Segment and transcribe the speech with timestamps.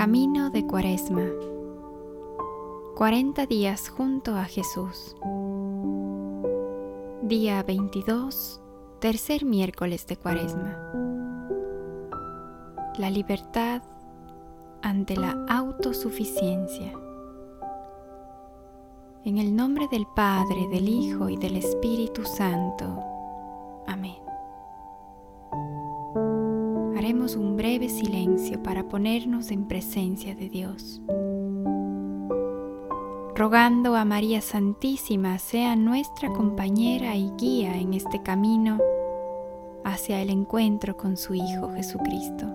[0.00, 1.26] Camino de Cuaresma.
[2.96, 5.14] 40 días junto a Jesús.
[7.20, 8.62] Día 22,
[8.98, 10.74] tercer miércoles de Cuaresma.
[12.96, 13.82] La libertad
[14.80, 16.94] ante la autosuficiencia.
[19.26, 22.86] En el nombre del Padre, del Hijo y del Espíritu Santo.
[23.86, 24.29] Amén.
[27.10, 31.02] Haremos un breve silencio para ponernos en presencia de Dios,
[33.34, 38.78] rogando a María Santísima sea nuestra compañera y guía en este camino
[39.84, 42.46] hacia el encuentro con su Hijo Jesucristo.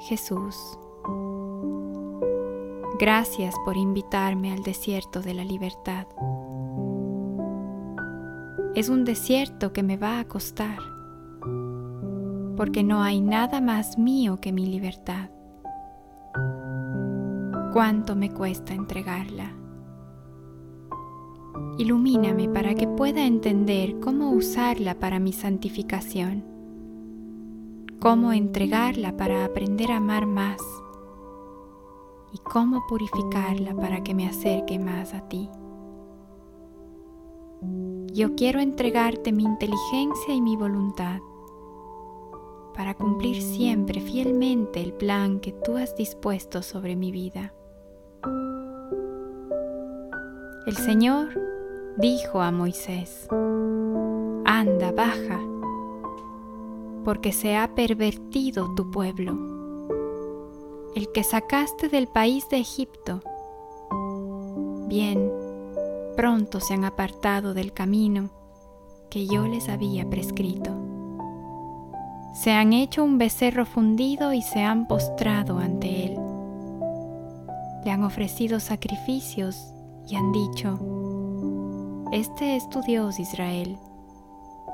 [0.00, 0.78] Jesús,
[2.98, 6.06] gracias por invitarme al desierto de la libertad.
[8.74, 10.97] Es un desierto que me va a costar
[12.58, 15.30] porque no hay nada más mío que mi libertad.
[17.72, 19.52] ¿Cuánto me cuesta entregarla?
[21.78, 26.44] Ilumíname para que pueda entender cómo usarla para mi santificación,
[28.00, 30.60] cómo entregarla para aprender a amar más
[32.32, 35.48] y cómo purificarla para que me acerque más a ti.
[38.12, 41.20] Yo quiero entregarte mi inteligencia y mi voluntad
[42.78, 47.52] para cumplir siempre fielmente el plan que tú has dispuesto sobre mi vida.
[50.64, 51.28] El Señor
[51.96, 53.26] dijo a Moisés,
[54.44, 55.40] anda, baja,
[57.04, 59.36] porque se ha pervertido tu pueblo,
[60.94, 63.22] el que sacaste del país de Egipto.
[64.86, 65.32] Bien,
[66.16, 68.30] pronto se han apartado del camino
[69.10, 70.87] que yo les había prescrito
[72.32, 76.18] se han hecho un becerro fundido y se han postrado ante él.
[77.84, 79.72] Le han ofrecido sacrificios
[80.06, 80.78] y han dicho,
[82.12, 83.78] Este es tu Dios Israel,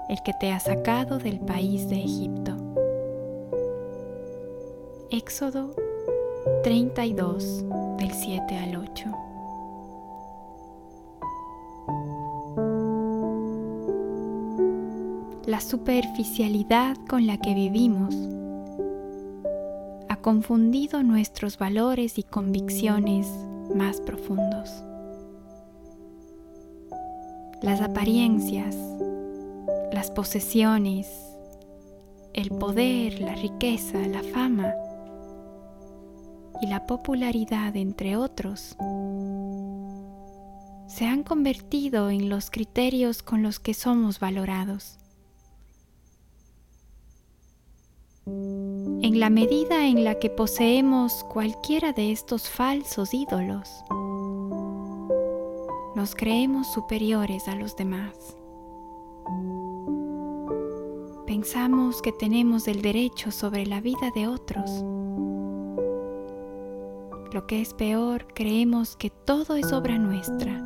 [0.09, 2.57] el que te ha sacado del país de Egipto.
[5.11, 5.75] Éxodo
[6.63, 7.65] 32
[7.99, 9.34] del 7 al 8.
[15.47, 18.15] La superficialidad con la que vivimos
[20.09, 23.29] ha confundido nuestros valores y convicciones
[23.75, 24.71] más profundos.
[27.61, 28.75] Las apariencias,
[29.93, 31.09] las posesiones,
[32.33, 34.73] el poder, la riqueza, la fama
[36.63, 38.77] y la popularidad, entre otros,
[40.87, 45.04] se han convertido en los criterios con los que somos valorados.
[48.27, 53.85] En la medida en la que poseemos cualquiera de estos falsos ídolos,
[55.95, 58.39] nos creemos superiores a los demás.
[61.27, 64.71] Pensamos que tenemos el derecho sobre la vida de otros.
[67.35, 70.63] Lo que es peor, creemos que todo es obra nuestra.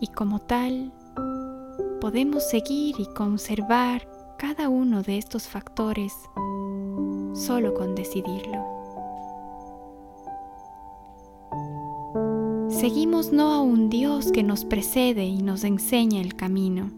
[0.00, 0.92] Y como tal,
[2.00, 6.14] podemos seguir y conservar cada uno de estos factores
[7.34, 8.58] solo con decidirlo.
[12.70, 16.90] Seguimos no a un Dios que nos precede y nos enseña el camino,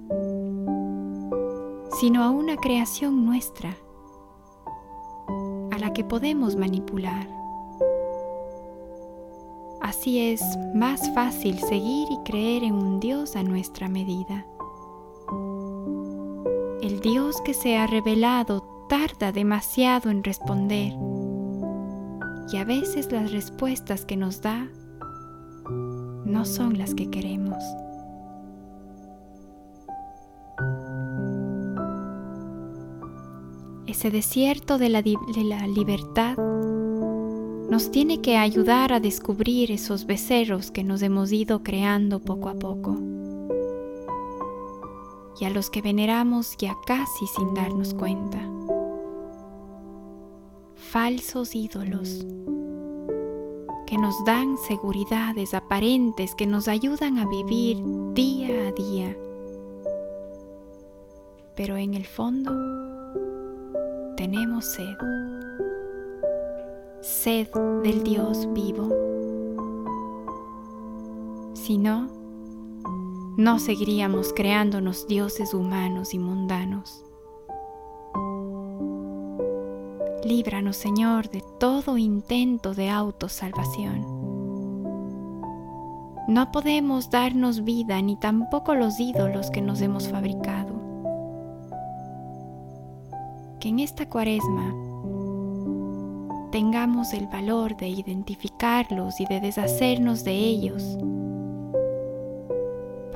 [1.99, 3.77] sino a una creación nuestra,
[5.73, 7.29] a la que podemos manipular.
[9.81, 10.45] Así es
[10.77, 14.47] más fácil seguir y creer en un Dios a nuestra medida.
[17.03, 20.93] Dios que se ha revelado tarda demasiado en responder
[22.53, 24.69] y a veces las respuestas que nos da
[26.25, 27.59] no son las que queremos.
[33.89, 36.39] Ese desierto de la, de la, libertad
[37.69, 42.55] nos tiene que ayudar a descubrir esos becerros que nos hemos ido creando poco a
[42.55, 43.12] poco
[45.41, 48.39] y a los que veneramos ya casi sin darnos cuenta.
[50.75, 52.27] Falsos ídolos
[53.87, 57.77] que nos dan seguridades aparentes que nos ayudan a vivir
[58.15, 59.17] día a día.
[61.55, 62.53] Pero en el fondo
[64.17, 64.97] tenemos sed,
[67.03, 67.49] sed
[67.83, 68.89] del Dios vivo.
[71.53, 72.22] Si no,
[73.37, 77.05] no seguiríamos creándonos dioses humanos y mundanos.
[80.25, 84.03] Líbranos, Señor, de todo intento de autosalvación.
[86.29, 90.75] No podemos darnos vida ni tampoco los ídolos que nos hemos fabricado.
[93.61, 94.75] Que en esta cuaresma
[96.53, 100.99] tengamos el valor de identificarlos y de deshacernos de ellos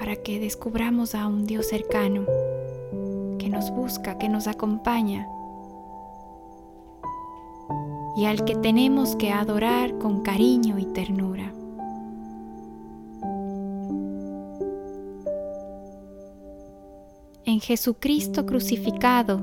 [0.07, 2.27] para que descubramos a un Dios cercano
[3.41, 5.27] que nos busca, que nos acompaña
[8.17, 11.53] y al que tenemos que adorar con cariño y ternura.
[17.45, 19.41] En Jesucristo crucificado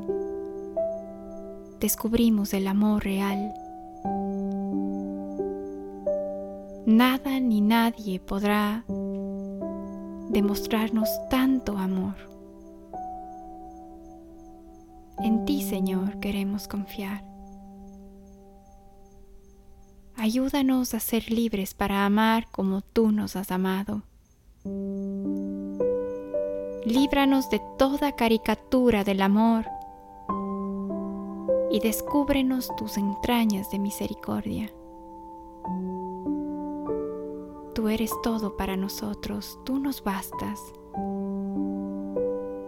[1.81, 3.53] descubrimos el amor real.
[6.85, 8.85] Nada ni nadie podrá
[10.33, 12.15] demostrarnos tanto amor.
[15.19, 17.23] En ti, Señor, queremos confiar.
[20.15, 24.03] Ayúdanos a ser libres para amar como tú nos has amado.
[26.85, 29.65] Líbranos de toda caricatura del amor
[31.71, 34.69] y descúbrenos tus entrañas de misericordia.
[37.83, 40.57] Tú eres todo para nosotros, tú nos bastas.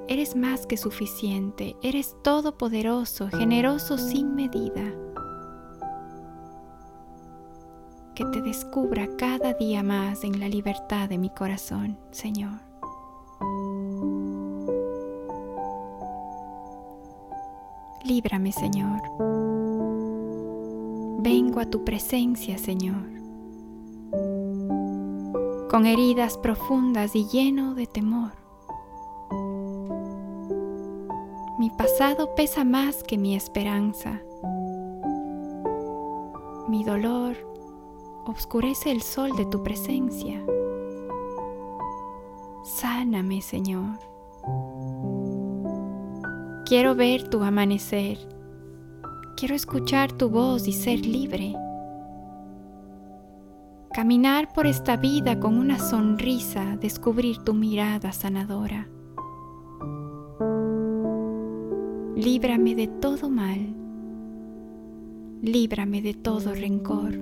[0.09, 4.83] Eres más que suficiente, eres todopoderoso, generoso sin medida.
[8.13, 12.59] Que te descubra cada día más en la libertad de mi corazón, Señor.
[18.03, 19.01] Líbrame, Señor.
[21.21, 23.14] Vengo a tu presencia, Señor
[25.75, 28.31] con heridas profundas y lleno de temor.
[31.59, 34.21] Mi pasado pesa más que mi esperanza.
[36.69, 37.35] Mi dolor
[38.25, 40.41] obscurece el sol de tu presencia.
[42.63, 43.99] Sáname, Señor.
[46.65, 48.17] Quiero ver tu amanecer.
[49.35, 51.53] Quiero escuchar tu voz y ser libre.
[53.95, 58.89] Caminar por esta vida con una sonrisa, descubrir tu mirada sanadora.
[62.13, 63.73] Líbrame de todo mal.
[65.41, 67.13] Líbrame de todo rencor.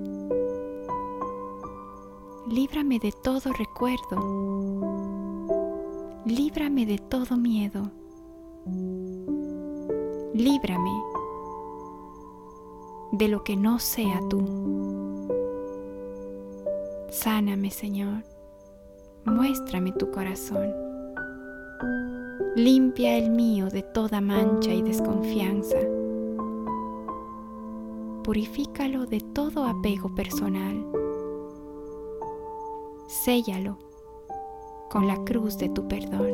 [2.50, 4.18] Líbrame de todo recuerdo.
[6.26, 7.92] Líbrame de todo miedo.
[10.34, 11.04] Líbrame
[13.12, 14.93] de lo que no sea tú.
[17.14, 18.24] Sáname, Señor.
[19.24, 20.74] Muéstrame tu corazón.
[22.56, 25.78] Limpia el mío de toda mancha y desconfianza.
[28.24, 30.88] Purifícalo de todo apego personal.
[33.06, 33.78] Séllalo
[34.90, 36.32] con la cruz de tu perdón.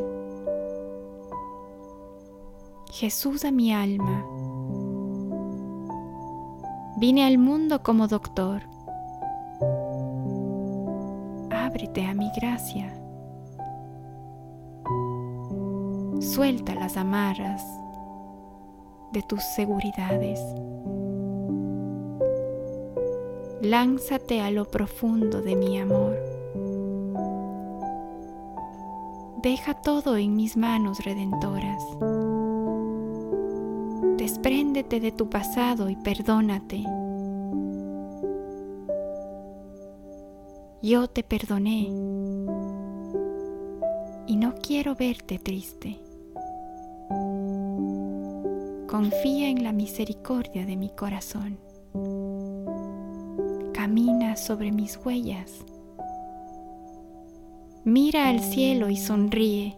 [2.89, 4.25] Jesús a mi alma,
[6.97, 8.61] vine al mundo como doctor
[11.79, 12.93] ábrete a mi gracia.
[16.19, 17.63] Suelta las amarras
[19.13, 20.41] de tus seguridades.
[23.61, 26.17] Lánzate a lo profundo de mi amor.
[29.41, 31.81] Deja todo en mis manos redentoras.
[34.17, 36.83] Despréndete de tu pasado y perdónate.
[40.81, 41.89] Yo te perdoné
[44.27, 45.99] y no quiero verte triste.
[48.87, 51.59] Confía en la misericordia de mi corazón.
[53.73, 55.65] Camina sobre mis huellas.
[57.83, 59.77] Mira al cielo y sonríe.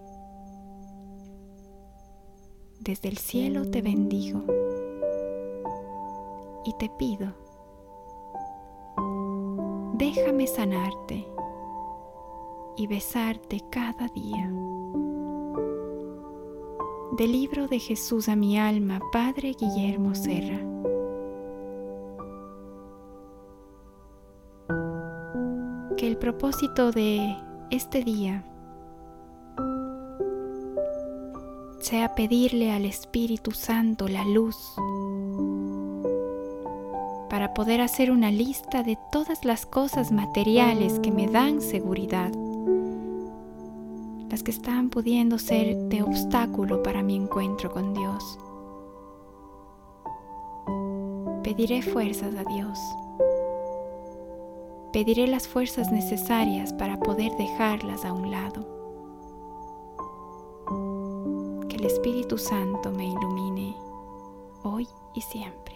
[2.79, 4.43] Desde el cielo te bendigo
[6.63, 7.50] y te pido
[10.01, 11.27] déjame sanarte
[12.75, 14.51] y besarte cada día.
[17.20, 20.60] Del libro de Jesús a mi alma, Padre Guillermo Serra.
[25.98, 27.38] Que el propósito de
[27.70, 28.43] este día
[31.79, 34.58] sea pedirle al Espíritu Santo la luz
[37.53, 42.31] poder hacer una lista de todas las cosas materiales que me dan seguridad,
[44.29, 48.39] las que están pudiendo ser de obstáculo para mi encuentro con Dios.
[51.43, 52.79] Pediré fuerzas a Dios.
[54.93, 58.67] Pediré las fuerzas necesarias para poder dejarlas a un lado.
[61.67, 63.75] Que el Espíritu Santo me ilumine
[64.63, 65.75] hoy y siempre.